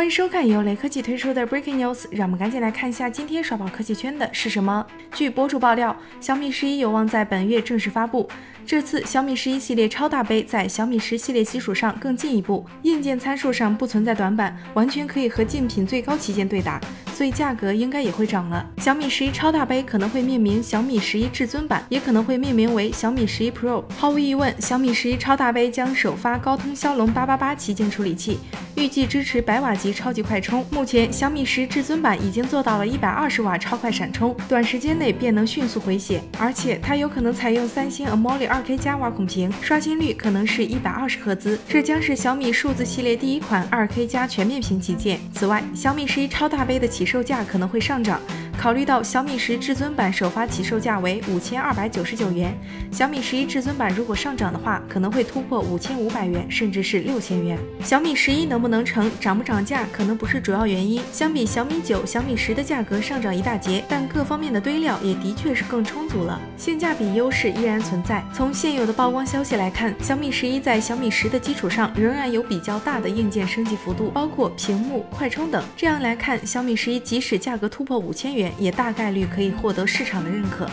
[0.00, 4.86] 欢迎收看由雷科技推出的 Breaking News，让我们赶紧来看一下今天刷爆科技圈的是什么。
[5.12, 8.26] 据博主爆料，小米十一有望在本月正式发布。
[8.64, 16.80] 这次小米十一系列超大杯在小米十系列基础上更进一步，硬件参数上不存在短板，完全可以和竞品最高旗舰对打。
[17.12, 18.66] 所以价格应该也会涨了。
[18.78, 23.84] 小米十一超大杯可能会命名小米十一至尊版，也可能会命名为小米十一 Pro。
[23.98, 28.38] 毫无疑问，小米十一超大杯将首发高通骁龙八八八旗舰处理器，
[28.80, 30.64] 预计支持百瓦级超级快充。
[30.70, 41.60] 目前小米十至尊版已经做到了一百二十瓦超快闪充，短时间内便能迅速回血，而且它有可能采用三星 AMOLED 二 K 加挖孔屏，刷新率可能是一百二十赫兹。
[41.68, 45.20] 这将是小米数字系列第一款二 K 加全面屏旗舰。
[45.34, 48.18] 此外，小米十一超大杯的起售价可能会上涨。
[48.60, 52.54] 考虑到小米十至尊版首发起售价为五千二百九十九元，
[52.92, 57.58] 小米十一至尊版如果上涨的话，可能会突破五千五百元，甚至是六千元。
[57.82, 61.00] 小米十一能不能成，涨不涨价，可能不是主要原因。
[61.10, 68.22] 相比小米九、小米十的价格上涨一大截，但各方面的堆料也的确是更充足了，性价比优势依然存在。
[68.30, 75.64] 从现有的曝光消息来看，小米十一在小米十的基础上仍然有比较大的硬件升级幅度，包括屏幕、快充等。
[75.74, 80.68] 这样来看，小米十一即使价格突破五千元，也大概率可以获得市场的认可。